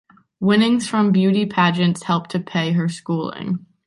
[0.39, 3.67] Winnings from beauty pageants helped to pay her schooling.